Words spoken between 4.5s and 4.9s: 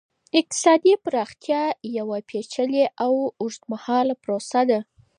ده.